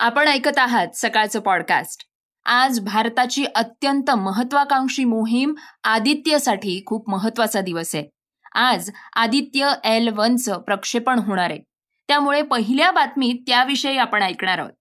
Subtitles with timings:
[0.00, 2.02] आपण ऐकत आहात सकाळचं पॉडकास्ट
[2.44, 8.04] आज भारताची अत्यंत महत्वाकांक्षी मोहीम आदित्यसाठी खूप महत्त्वाचा दिवस आहे.
[8.54, 11.60] आज आदित्य एल वनचं प्रक्षेपण होणार आहे.
[12.08, 14.72] त्यामुळे पहिल्या बातमीत त्याविषयी आपण ऐकणार आहोत.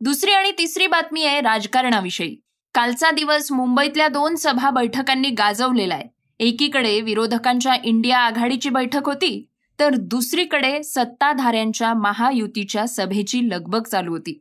[0.00, 2.36] दुसरी आणि तिसरी बातमी आहे राजकारणाविषयी.
[2.74, 6.04] कालचा दिवस मुंबईतल्या दोन सभा बैठकांनी गाजवलेला आहे.
[6.38, 9.46] एकीकडे विरोधकांच्या इंडिया आघाडीची बैठक होती
[9.80, 14.38] तर दुसरीकडे सत्ताधाऱ्यांच्या महायुतीच्या सभेची लगबग चालू होती.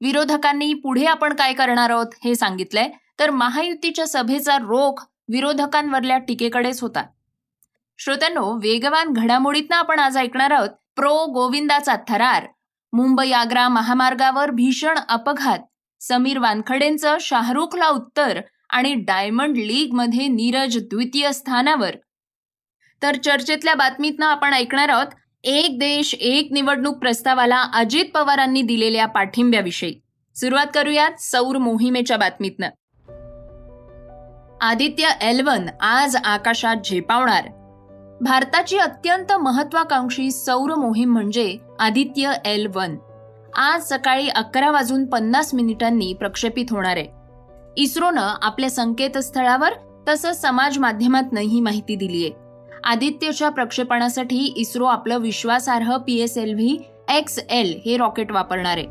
[0.00, 2.90] विरोधकांनी पुढे आपण काय करणार आहोत हे सांगितलंय.
[3.18, 7.02] तर महायुतीच्या सभेचा रोख विरोधकांवरल्या टीकेकडेच होता.
[7.98, 10.68] श्रोत्यांनो वेगवान घडामोडीतनं आपण आज ऐकणार आहोत.
[10.96, 12.46] प्रो गोविंदाचा थरार
[12.92, 15.58] मुंबई आग्रा महामार्गावर भीषण अपघात
[16.00, 18.40] समीर वानखडेंचं शाहरुखला उत्तर
[18.70, 21.96] आणि डायमंड लीगमध्ये नीरज द्वितीय स्थानावर.
[23.02, 25.06] तर चर्चेतल्या बातमीतनं आपण ऐकणार आहोत.
[25.44, 29.94] एक देश एक निवडणूक प्रस्तावाला अजित पवारांनी दिलेल्या पाठिंब्याविषयी.
[30.36, 32.66] सुरुवात करूयात सौर मोहिमेच्या बातमीतनं.
[34.60, 37.48] आदित्य एलवन आज आकाशात झेपावणार.
[38.20, 42.96] भारताची अत्यंत महत्वाकांक्षी सौर मोहीम म्हणजे आदित्य एल वन
[43.56, 47.08] आज सकाळी अकरा वाजून पन्नास मिनिटांनी प्रक्षेपित होणार आहे.
[47.76, 49.72] इस्रोनं आपल्या संकेतस्थळावर
[50.08, 52.39] तसंच समाज माध्यमातनं ही माहिती दिली आहे
[52.84, 56.78] आदित्यच्या प्रक्षेपणासाठी इस्रो आपलं विश्वासार्ह P S L V
[57.16, 58.78] X L हे रॉकेट वापरणार.
[58.78, 58.86] आहे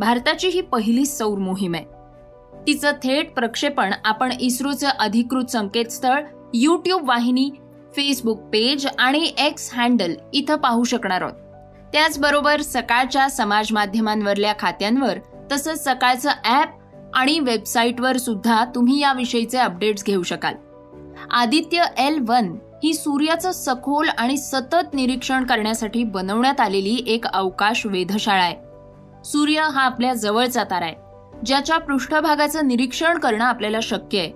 [0.00, 1.84] भारताची ही पहिलीच सौर मोहीम आहे.
[2.66, 6.22] तिचं थेट प्रक्षेपण आपण इस्रोचं अधिकृत संकेतस्थळ
[6.54, 7.50] यूट्यूब वाहिनी
[7.96, 11.32] फेसबुक पेज आणि एक्स हँडल इथं पाहू शकणार आहोत.
[11.92, 15.18] त्याचबरोबर सकाळच्या समाज माध्यमांवरल्या खात्यांवर
[15.52, 16.68] तसंच सकाळचं ॲप
[17.14, 20.54] आणि वेबसाईटवर सुद्धा तुम्ही याविषयीचे अपडेट्स घेऊ शकाल.
[21.30, 28.42] आदित्य एल वन ही सूर्याचं सखोल आणि सतत निरीक्षण करण्यासाठी बनवण्यात आलेली एक अवकाश वेधशाळा
[28.42, 28.56] आहे.
[29.24, 30.94] सूर्य हा आपल्या जवळचा तारा आहे.
[31.46, 34.32] ज्याच्या पृष्ठभागाचं निरीक्षण करणं आपल्याला शक्य आहे.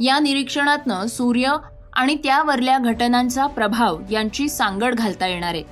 [0.00, 1.56] या निरीक्षणातनं सूर्य
[1.92, 5.64] आणि त्यावरल्या घटनांचा प्रभाव यांची सांगड घालता येणार आहे.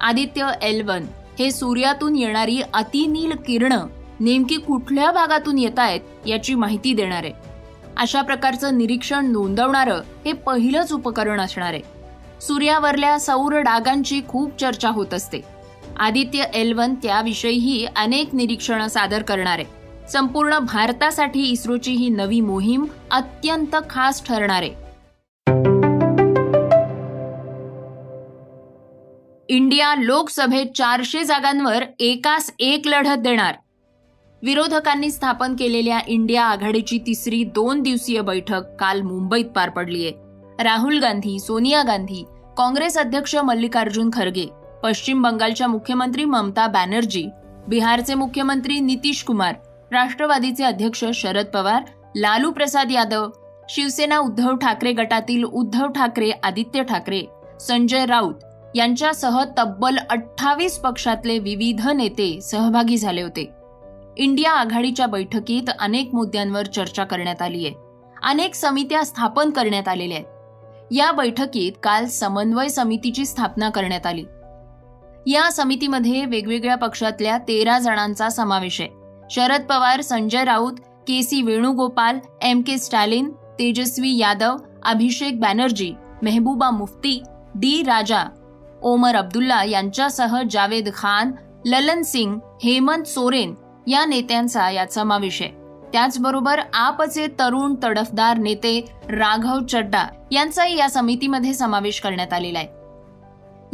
[0.00, 1.04] आदित्य एल वन
[1.38, 3.86] हे सूर्यातून येणारी अतिनील किरणं
[4.20, 7.53] नेमकी कुठल्या भागातून येत आहेत याची माहिती देणार आहे.
[7.96, 11.82] अशा प्रकारचं निरीक्षण नोंदवणारं हे पहिलंच उपकरण असणार आहे.
[12.40, 15.40] सूर्यावरल्या सौर डागांची खूप चर्चा होत असते.
[15.98, 19.84] आदित्य एलवन त्याविषयीही अनेक निरीक्षणं सादर करणार आहे.
[20.08, 24.84] संपूर्ण भारतासाठी इस्रोची ही नवी मोहीम अत्यंत खास ठरणार आहे.
[29.48, 33.54] इंडिया लोकसभेत चारशे जागांवर एकास एक लढत देणार.
[34.44, 40.10] विरोधकांनी स्थापन केलेल्या इंडिया आघाडीची तिसरी दोन दिवसीय बैठक काल मुंबईत पार पडलीय
[40.64, 42.22] राहुल गांधी सोनिया गांधी
[42.56, 44.46] काँग्रेस अध्यक्ष मल्लिकार्जुन खरगे
[44.82, 47.24] पश्चिम बंगालच्या मुख्यमंत्री ममता बॅनर्जी
[47.68, 49.54] बिहारचे मुख्यमंत्री नितीश कुमार
[49.92, 51.82] राष्ट्रवादीचे अध्यक्ष शरद पवार
[52.16, 53.28] लालू प्रसाद यादव
[53.68, 57.24] शिवसेना उद्धव ठाकरे गटातील उद्धव ठाकरे आदित्य ठाकरे
[57.60, 63.50] संजय राऊत यांच्यासह तब्बल अठ्ठावीस पक्षातले विविध नेते सहभागी झाले होते.
[64.16, 67.74] इंडिया आघाडीच्या बैठकीत अनेक मुद्द्यांवर चर्चा करण्यात आली आहे.
[68.22, 70.92] अनेक समित्या स्थापन करण्यात आलेल्या आहेत.
[70.92, 74.24] या बैठकीत काल समन्वय समितीची स्थापना करण्यात आली.
[75.26, 78.90] या समितीमध्ये वेगवेगळ्या पक्षातल्या तेरा जणांचा समावेश आहे.
[79.30, 80.72] Sharad Pawar Sanjay Raut
[81.08, 87.22] K C Venugopal M K Stalin Tejashwi Yadav Abhishek Banerjee Mehbooba Mufti
[87.54, 88.24] D Raja
[88.82, 91.32] Omar Abdullah यांच्यासह जावेद खान
[91.66, 93.54] ललन सिंग हेमंत सोरेन
[93.86, 95.50] या नेत्यांचा यात समावेश आहे.
[95.92, 102.68] त्याचबरोबर आपचे तरुण तडफदार नेते राघव चड्डा यांचाही या समितीमध्ये समावेश करण्यात आलेला आहे.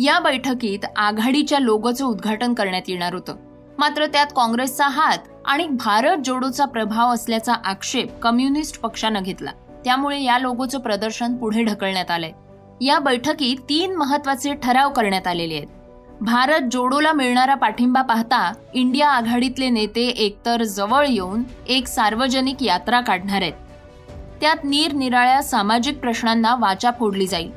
[0.03, 3.37] या बैठकीत आघाडीच्या लोगोचं उद्घाटन करण्यात येणार होतं.
[3.79, 9.51] मात्र त्यात काँग्रेसचा हात आणि भारत जोडोचा प्रभाव असल्याचा आक्षेप कम्युनिस्ट पक्षानं घेतला.
[9.85, 12.33] त्यामुळे या लोगोचं प्रदर्शन पुढे ढकलण्यात आलंय.
[12.81, 15.67] या बैठकीत तीन महत्त्वाचे ठराव करण्यात आलेले आहेत.
[16.21, 23.43] भारत जोडोला मिळणारा पाठिंबा पाहता इंडिया आघाडीतले नेते एकतर जवळ येऊन एक सार्वजनिक यात्रा काढणार
[23.43, 23.53] आहेत.
[24.41, 27.51] त्यात निरनिराळ्या सामाजिक प्रश्नांना वाचा फोडली जाईल.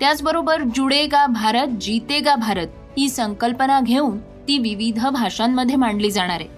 [0.00, 2.66] त्याचबरोबर जुडेगा भारत जीतेगा भारत
[2.98, 6.48] ही संकल्पना घेऊन ती विविध भाषांमध्ये मांडली जाणार आहे.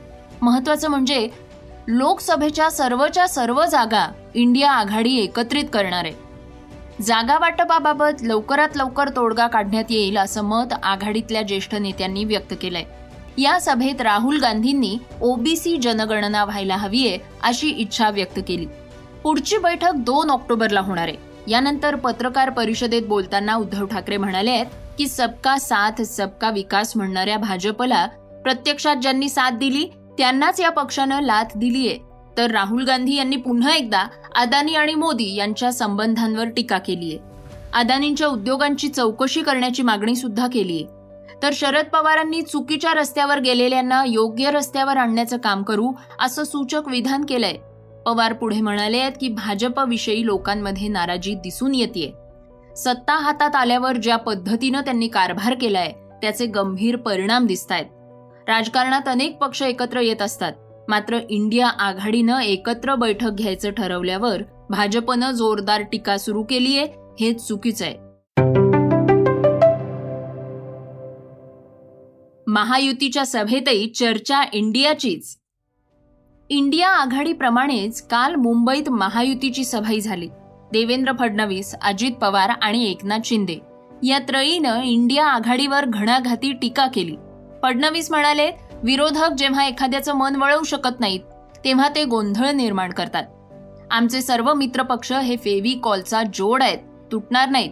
[0.43, 1.29] महत्वाचं म्हणजे
[1.89, 6.22] लोकसभेच्या सर्वच्या सर्व जागा इंडिया आघाडी एकत्रित करणार आहे.
[7.03, 12.85] जागा वाटपाबाबत लवकरात लवकर तोडगा काढण्यात येईल असं मत आघाडीतल्या ज्येष्ठ नेत्यांनी व्यक्त केलंय.
[13.39, 18.67] या सभेत राहुल गांधींनी ओबीसी जनगणना व्हायला हवीये अशी इच्छा व्यक्त केली.
[19.23, 21.17] पुढची बैठक दोन ऑक्टोबरला होणार आहे.
[21.49, 24.67] यानंतर पत्रकार परिषदेत बोलताना उद्धव ठाकरे म्हणाले आहेत
[24.99, 28.07] की सबका साथ सबका विकास म्हणणाऱ्या भाजपला
[28.45, 29.89] प्रत्यक्षात ज्यांनी साथ दिली
[30.19, 31.99] त्यांनाच या पक्षानं लाथ दिलीये.
[32.37, 37.31] तर राहुल गांधी यांनी पुन्हा एकदा अदानी आणि मोदी यांच्या संबंधांवर टीका केली आहे
[37.73, 40.85] अदानींच्या उद्योगांची चौकशी करण्याची मागणी सुद्धा आहे
[41.43, 47.57] तर शरद पवारांनी चुकीच्या रस्त्यावर गेलेल्यांना योग्य रस्त्यावर आणण्याचं काम करू असं सूचक विधान केलंय.
[48.07, 52.13] पवार पुढे म्हणाले आहेत की भाजपविषयी लोकांमध्ये नाराजी दिसून येते
[52.77, 55.93] सत्ता हातात आल्यावर ज्या पद्धतीनं त्यांनी कारभार केलाय
[56.23, 60.53] त्याचे गंभीर परिणाम दिसत आहेत राजकारणात अनेक पक्ष एकत्र येत असतात.
[60.89, 66.87] मात्र इंडिया आघाडीनं एकत्र बैठक घ्यायचं ठरवल्यावर भाजपनं जोरदार टीका सुरू केलीय
[67.21, 67.95] हे चुकीचं आहे.
[72.47, 75.37] महायुतीच्या सभेतही चर्चा इंडियाचीच.
[76.49, 80.29] इंडिया आघाडीप्रमाणेच काल मुंबईत महायुतीची सभाही झाली.
[80.73, 83.57] देवेंद्र फडणवीस अजित पवार आणि एकनाथ शिंदे
[84.03, 87.17] या त्रयीनं इंडिया आघाडीवर घणाघाती टीका केली.
[87.63, 88.51] फडणवीस म्हणाले
[88.85, 91.21] विरोधक जेव्हा एखाद्याचं मन वळवू शकत नाहीत
[91.65, 93.25] तेव्हा ते गोंधळ निर्माण करतात.
[93.91, 96.79] आमचे सर्व मित्रपक्ष हे फेवी कॉलचा जोड आहेत
[97.13, 97.71] तुटणार नाहीत.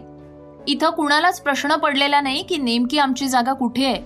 [0.67, 4.01] इथं कुणालाच प्रश्न पडलेला नाही की नेमकी आमची जागा कुठे आहे.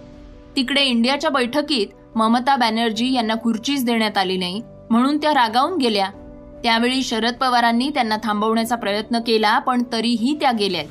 [0.55, 6.09] तिकडे इंडियाच्या बैठकीत ममता बॅनर्जी यांना खुर्चीच देण्यात आली नाही म्हणून त्या रागावून गेल्या.
[6.63, 10.83] त्यावेळी शरद पवारांनी त्यांना थांबवण्याचा प्रयत्न केला पण तरीही त्या गेल्या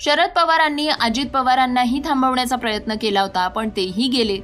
[0.00, 4.38] शरद पवारांनी अजित पवारांनाही थांबवण्याचा प्रयत्न केला होता पण तेही गेले.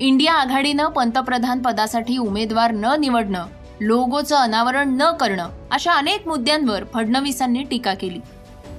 [0.00, 3.46] इंडिया आघाडीनं पंतप्रधान पदासाठी उमेदवार न निवडणं
[3.80, 8.18] लोगोचं अनावरण न करणं अशा अनेक मुद्द्यांवर फडणवीसांनी टीका केली.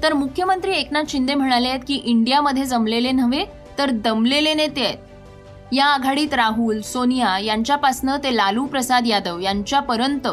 [0.04, 3.46] तर मुख्यमंत्री एकनाथ शिंदे म्हणाले आहेत की इंडियामध्ये जमलेले नव्हे
[3.78, 4.98] तर दमलेले नेते आहेत.
[5.72, 10.28] या आघाडीत राहुल सोनिया यांच्यापासनं ते लालू प्रसाद यादव यांच्यापर्यंत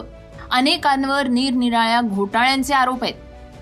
[0.51, 3.15] अनेकांवर निरनिराळ्या घोटाळ्यांचे आरोप आहेत.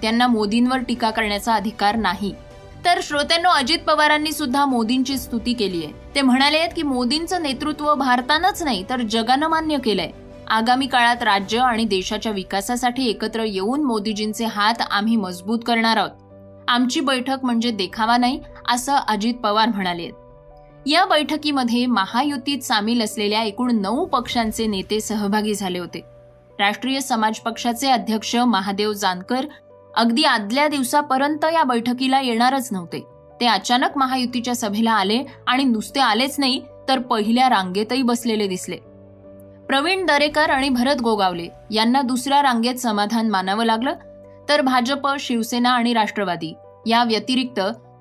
[0.03, 2.35] त्यांना मोदींवर टीका करण्याचा अधिकार नाही.
[2.85, 5.93] तर श्रोत्यांनो अजित पवारांनी सुद्धा मोदींची स्तुती केली आहे.
[6.15, 10.11] ते म्हणाले आहेत की मोदींचं नेतृत्व भारतानंच नाही तर जगानं मान्य केलंय.
[10.51, 16.11] आगामी काळात राज्य आणि देशाच्या विकासासाठी एकत्र येऊन मोदीजींचे हात आम्ही मजबूत करणार आहोत.
[16.69, 20.11] आमची बैठक म्हणजे देखावा नाही असं अजित पवार म्हणाले
[20.87, 26.05] या बैठकीमध्ये महायुतीत सामील असलेल्या एकूण नऊ पक्षांचे नेते सहभागी झाले होते.
[26.59, 29.47] राष्ट्रीय समाज पक्षाचे अध्यक्ष महादेव जानकर
[29.97, 33.01] अगदी आदल्या दिवसापर्यंत या बैठकीला येणारच नव्हते.
[33.41, 38.77] ते अचानक महायुतीच्या सभेला आले आणि नुसते आलेच नाही तर पहिल्या रांगेतही बसलेले दिसले.
[39.69, 43.93] प्रवीण दरेकर आणि भरत गोगावले यांना दुसऱ्या रांगेत समाधान मानावं लागलं
[44.49, 46.55] तर भाजप शिवसेना आणि राष्ट्रवादी.
[46.87, 47.61] या व्यतिरिक्त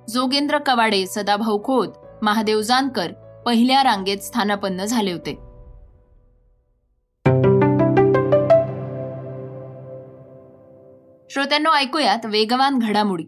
[0.10, 1.88] जोगेंद्र कवाडे सदाभाऊ खोत
[2.22, 3.12] महादेव जानकर
[3.46, 5.38] पहिल्या रांगेत स्थानापन्न झाले होते.
[11.34, 13.24] श्रोत्यांना ऐकूयात वेगवान घडामोडी.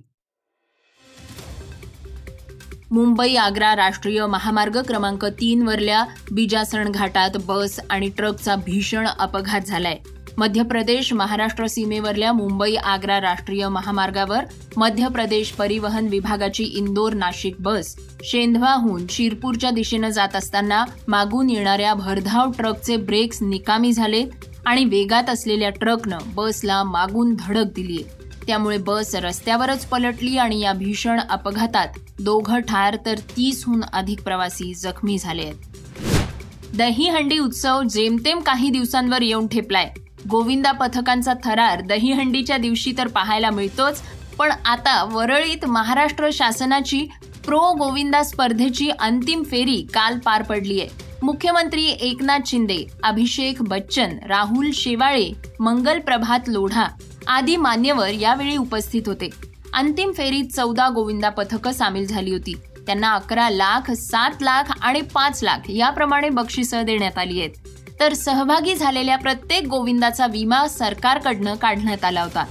[2.92, 9.98] मुंबई आग्रा राष्ट्रीय महामार्ग क्रमांक तीन वरल्या बिजासण घाटात बस आणि ट्रकचा भीषण अपघात झालाय.
[10.38, 14.46] मध्य प्रदेश महाराष्ट्र सीमेवरल्या मुंबई आग्रा राष्ट्रीय महामार्गावर
[14.78, 22.52] मध्य प्रदेश परिवहन विभागाची इंदोर नाशिक बस शेंधवाहून शिरपूरच्या दिशेनं जात असताना मागून येणाऱ्या भरधाव
[22.52, 24.24] ट्रकचे ब्रेक्स निकामी झाले
[24.66, 28.04] आणि वेगात असलेल्या ट्रकनं बसला मागून धडक दिली
[28.48, 31.88] त्यामुळे बस रस्त्यावरच पलटली आणि या भीषण अपघातात
[32.20, 36.76] दोघं ठार तर तीसहून अधिक प्रवासी जखमी झाले आहेत.
[36.78, 39.90] दहीहंडी उत्सव जेमतेम काही दिवसांवर येऊन ठेपलाय.
[40.30, 44.02] गोविंदा पथकांचा थरार दहीहंडीच्या दिवशी तर पाहायला मिळतोच
[44.38, 47.06] पण आता वरळीत महाराष्ट्र शासनाची
[47.46, 54.72] प्रो गोविंदा स्पर्धेची अंतिम फेरी काल पार पडली आहे मुख्यमंत्री एकनाथ शिंदे अभिषेक बच्चन राहुल
[54.74, 56.88] शेवाळे मंगल प्रभात लोढा
[57.28, 59.30] आदी मान्यवर यावेळी उपस्थित होते.
[59.74, 62.54] अंतिम फेरीत चौदा गोविंदा पथकं सामील झाली होती.
[62.86, 67.52] त्यांना अकरा लाख सात लाख आणि पाच लाख याप्रमाणे बक्षिसं देण्यात आली आहेत.
[68.00, 72.46] तर सहभागी झालेल्या प्रत्येक गोविंदाचा विमा सरकारकडनं काढण्यात आला होता.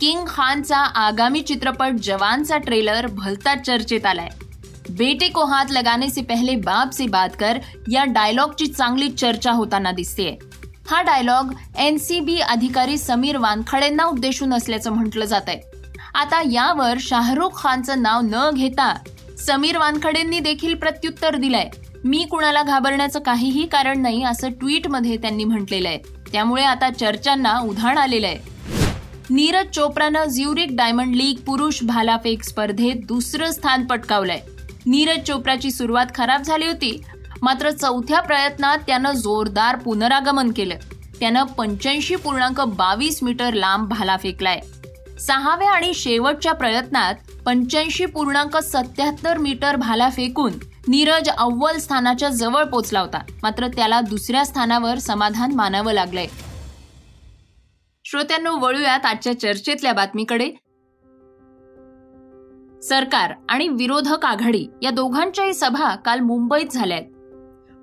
[0.00, 4.28] किंग खानचा आगामी चित्रपट जवानचा ट्रेलर भलताच चर्चेत आलाय.
[4.92, 7.58] बेटे को हात लगाने से पहले बाप से बात कर
[7.88, 10.36] या डायलॉगची चांगली चर्चा होताना दिसते.
[10.86, 15.60] हा डायलॉग एन सी बी अधिकारी समीर वानखडेंना उद्देशून असल्याचं म्हटलं जात आहे
[16.14, 18.94] आता यावर शाहरुख खानचं नाव न घेता
[19.38, 21.68] समीर वानखडेंनी देखील प्रत्युत्तर दिलंय.
[22.04, 25.98] मी कुणाला घाबरण्याचं काहीही कारण नाही असं ट्विटमध्ये त्यांनी म्हटलेलं आहे.
[26.32, 28.38] त्यामुळे आता चर्चांना उधाण आलेलं आहे.
[29.30, 34.40] नीरज चोप्रानं ज्युरिक डायमंड लीग पुरुष भालाफेक स्पर्धेत दुसरं स्थान पटकावलंय.
[34.86, 37.02] नीरज चोप्राची सुरुवात खराब झाली होती.
[37.42, 40.74] मात्र चौथ्या प्रयत्नात त्यानं जोरदार पुनरागमन केलं.
[41.20, 44.60] त्यानं पंच्याऐंशी पूर्णांक बावीस मीटर लांब भाला फेकलाय.
[45.20, 47.14] सहाव्या आणि शेवटच्या प्रयत्नात
[47.46, 50.52] पंच्याऐंशी पूर्णांक सत्याहत्तर मीटर भाला फेकून
[50.88, 53.18] नीरज अव्वल स्थानाच्या जवळ पोचला होता.
[53.42, 56.26] मात्र त्याला दुसऱ्या स्थानावर समाधान मानावं लागलंय.
[58.04, 60.50] श्रोत्यांनो वळूयात आजच्या चर्चेतल्या बातमीकडे.
[62.82, 67.02] सरकार आणि विरोधक आघाडी या दोघांच्याही सभा काल मुंबईत झाल्यात.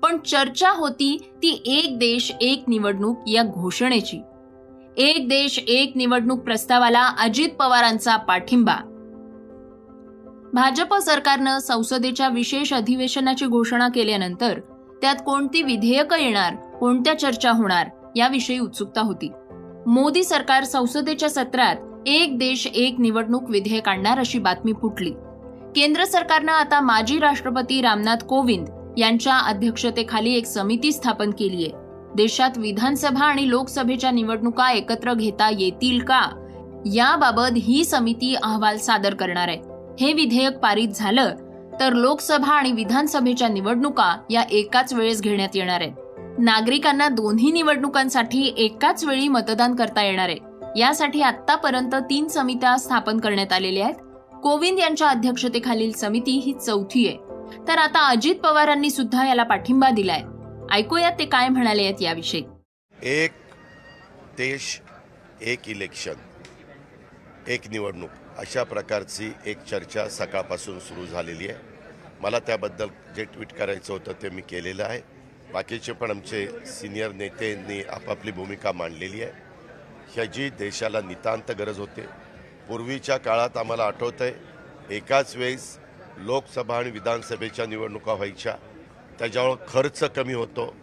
[0.02, 4.22] पण चर्चा होती ती एक देश एक निवडणूक या घोषणेची.
[4.96, 8.76] एक देश एक निवडणूक प्रस्तावाला अजित पवारांचा पाठिंबा.
[10.52, 14.60] भाजप सरकारनं संसदेच्या विशेष अधिवेशनाची घोषणा केल्यानंतर
[15.02, 19.32] त्यात कोणती विधेयकं येणार कोणत्या चर्चा होणार याविषयी उत्सुकता होती.
[19.86, 21.76] मोदी सरकार संसदेच्या सत्रात
[22.06, 25.10] एक देश एक निवडणूक विधेयक आणणार अशी बातमी फुटली.
[25.76, 31.70] केंद्र सरकारनं आता माजी राष्ट्रपती रामनाथ कोविंद यांच्या अध्यक्षतेखाली एक समिती स्थापन केली आहे
[32.16, 36.20] देशात विधानसभा आणि लोकसभेच्या निवडणुका एकत्र घेता येतील का?
[36.94, 39.58] याबाबत ही समिती अहवाल सादर करणार आहे.
[40.00, 41.34] हे विधेयक पारित झालं
[41.80, 45.92] तर लोकसभा आणि विधानसभेच्या निवडणुका या एकाच वेळेस घेण्यात येणार आहेत.
[46.38, 50.49] नागरिकांना दोन्ही निवडणुकांसाठी एकाच वेळी मतदान करता येणार आहे.
[50.76, 53.94] यासाठी आतापर्यंत तीन समित्या स्थापन करण्यात आलेल्या आहेत.
[54.42, 57.16] कोविंद यांच्या अध्यक्षतेखालील समिती ही चौथी आहे.
[57.68, 60.22] तर आता अजित पवारांनी सुद्धा याला पाठिंबा दिलाय.
[60.72, 62.44] ऐकूयात ते काय म्हणाले आहेत याविषयी.
[63.02, 63.32] एक
[64.38, 64.80] देश
[65.42, 66.12] एक इलेक्शन
[67.48, 71.58] एक निवडणूक अशा प्रकारची एक चर्चा सकाळपासून सुरू झालेली आहे.
[72.20, 72.86] मला त्याबद्दल
[73.16, 75.00] जे ट्विट करायचं होतं ते मी केलेलं आहे.
[75.52, 79.49] बाकीचे पण आमचे सिनियर नेत्यांनी आपापली भूमिका मांडलेली आहे.
[80.14, 82.06] ह्याची देशाला नितांत गरज होते.
[82.68, 85.76] पूर्वीच्या काळात आम्हाला आठवतं आहे एकाच वेळेस
[86.18, 88.54] लोकसभा आणि विधानसभेच्या निवडणुका व्हायच्या.
[89.18, 90.74] त्याच्यामुळं खर्च कमी होतो.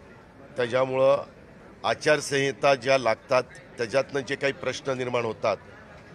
[0.56, 1.24] त्याच्यामुळं
[1.84, 3.42] आचारसंहिता ज्या लागतात
[3.78, 5.56] त्याच्यातनं जे काही प्रश्न निर्माण होतात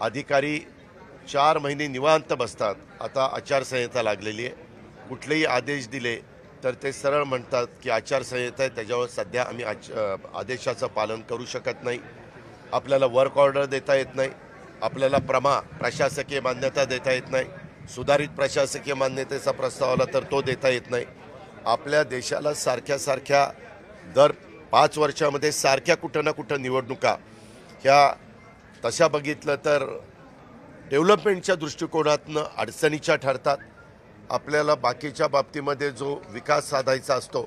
[0.02, 0.60] अधिकारी
[1.32, 2.76] चार महिने निवांत बसतात.
[3.02, 4.56] आता आचारसंहिता लागलेली आहे.
[5.10, 6.16] कुठलेही आदेश दिले
[6.64, 8.76] तर ते सरळ म्हणतात की आचारसंहिता आहे.
[8.76, 9.90] त्याच्यावर सध्या आम्ही आच
[10.36, 12.00] आदेशाचं पालन करू शकत नाही.
[12.72, 14.30] आपल्याला वर्क ऑर्डर देता येत नाही.
[14.82, 17.46] आपल्याला प्रमा प्रशासकीय मान्यता देता येत नाही.
[17.96, 21.06] सुधारित प्रशासकीय मान्यतेचा प्रस्ताव आला तर तो देता येत नाही.
[21.66, 23.48] आपल्या देशाला सारख्या सारख्या
[24.16, 24.32] दर
[24.72, 27.16] पाच वर्षामध्ये सारख्या कुठं ना कुठं निवडणुका.
[27.84, 28.14] ह्या
[28.86, 29.86] तशा बघितलं तर
[30.90, 33.58] डेव्हलपमेंटच्या दृष्टिकोनातनं अडचणीच्या ठरतात.
[34.30, 37.42] आपल्याला बाकीच्या बाबतीमध्ये जो विकास साधायचा असतो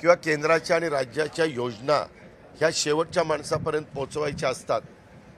[0.00, 2.04] किंवा केंद्राच्या आणि राज्याच्या योजना
[2.58, 4.80] ह्या शेवटच्या माणसापर्यंत पोचवायच्या असतात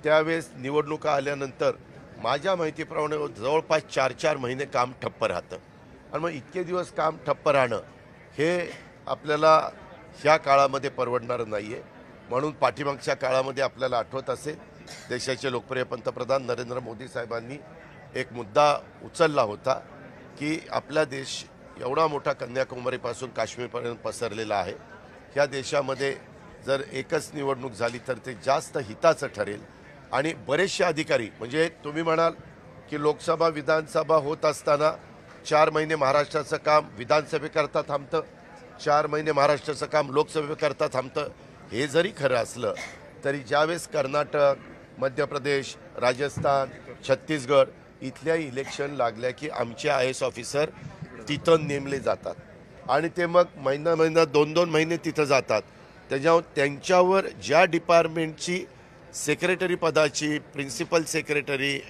[0.05, 1.77] त्यावेळेस निवडणुका आल्यानंतर
[2.23, 5.57] माझ्या माहितीप्रमाणे जवळपास चार चार महिने काम ठप्प राहतं.
[6.13, 7.81] आणि मग इतके दिवस काम ठप्प राहणं
[8.39, 8.51] हे
[9.07, 9.57] आपल्याला
[10.23, 11.83] ह्या काळामध्ये परवडणारं नाही आहे
[12.29, 14.57] म्हणून पाठीमागच्या काळामध्ये आपल्याला आठवत असेल
[15.09, 17.57] देशाचे लोकप्रिय पंतप्रधान नरेंद्र मोदी साहेबांनी
[18.15, 18.73] एक मुद्दा
[19.05, 19.75] उचलला होता
[20.39, 21.45] की आपला देश
[21.81, 24.73] एवढा मोठा कन्याकुमारीपासून काश्मीरपर्यंत पसरलेला आहे.
[25.35, 26.17] ह्या देशामध्ये
[26.67, 29.61] जर एकच निवडणूक झाली तर ते जास्त हिताचं ठरेल.
[30.13, 32.33] आणि बरेचसे अधिकारी म्हणजे तुम्ही म्हणाल
[32.91, 34.91] की लोकसभा विधानसभा होत असताना
[35.49, 38.21] चार महिने महाराष्ट्राचं काम विधानसभेकरता थांबतं
[38.85, 41.29] चार महिने महाराष्ट्राचं काम लोकसभेकरता थांबतं
[41.73, 42.75] हे जरी खरं असलं
[43.25, 46.69] तरी ज्यावेळेस कर्नाटक मध्य प्रदेश राजस्थान
[47.09, 47.69] छत्तीसगड
[48.03, 50.71] इथल्या इलेक्शन लागल्या की आमचे आय एस ऑफिसर
[51.29, 52.35] तिथं नेमले जातात.
[52.89, 55.63] आणि ते मग महिना महिना दोन दोन महिने तिथं जातात.
[56.11, 58.65] त्याच्यावर त्यांच्यावर ज्या डिपार्टमेंटची
[59.15, 61.81] सेक्रेटरी पदाची principal secretary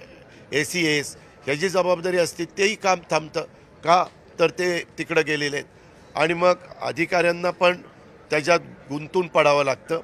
[0.51, 3.41] A C S ह्याची जबाबदारी असते तेही काम थांबतं
[3.83, 4.05] का?
[4.39, 5.67] तर ते तिकडं गेलेले आहेत.
[6.15, 7.81] आणि मग अधिकाऱ्यांना पण
[8.29, 8.59] त्याच्यात
[8.89, 9.99] गुंतून पडावं लागतं.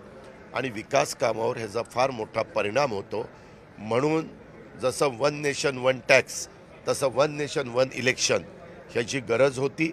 [0.53, 3.29] आणि विकास कामावर ह्याचा फार मोठा परिणाम होतो.
[3.77, 4.27] म्हणून
[4.81, 6.47] जसं वन नेशन वन टॅक्स
[6.87, 8.43] तसं वन नेशन वन इलेक्शन
[8.91, 9.91] ह्याची गरज होती.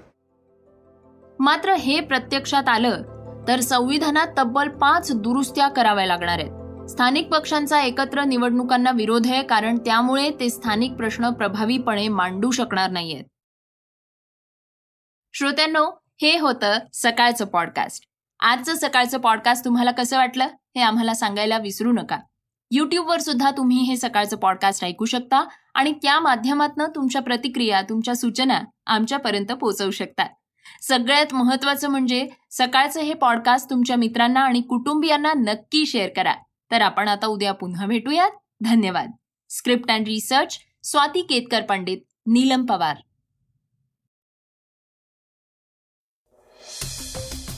[1.40, 3.02] मात्र हे प्रत्यक्षात आलं
[3.48, 6.88] तर संविधानात तब्बल पाच दुरुस्त्या कराव्या लागणार आहेत.
[6.88, 13.24] स्थानिक पक्षांचा एकत्र निवडणुकांना विरोध आहे कारण त्यामुळे ते स्थानिक प्रश्न प्रभावीपणे मांडू शकणार नाहीयेत.
[15.32, 15.90] श्रोत्यांनो
[16.22, 18.04] हे होतं सकाळचं पॉडकास्ट.
[18.40, 22.18] आजचं सकाळचं पॉडकास्ट तुम्हाला कसं वाटलं हे आम्हाला सांगायला विसरू नका.
[22.70, 25.44] युट्यूबवर सुद्धा तुम्ही हे सकाळचं पॉडकास्ट ऐकू शकता
[25.74, 30.28] आणि त्या माध्यमातून तुमच्या प्रतिक्रिया तुमच्या सूचना आमच्यापर्यंत पोहोचवू शकतात
[30.82, 36.34] सगळ्यात महत्वाचं म्हणजे सकाळचं हे पॉडकास्ट तुमच्या मित्रांना आणि कुटुंबियांना नक्की शेअर करा.
[36.70, 38.30] तर आपण आता उद्या पुन्हा भेटूयात.
[38.60, 39.10] धन्यवाद.
[39.50, 42.96] Script and research Swati Ketkar Pandit Neelam Pawar.